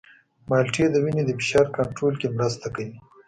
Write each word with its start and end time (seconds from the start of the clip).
مالټې 0.47 0.85
د 0.91 0.95
وینې 1.03 1.23
د 1.25 1.31
فشار 1.39 1.65
کنټرول 1.77 2.13
کې 2.21 2.27
مرسته 2.37 2.67
کوي. 2.75 2.95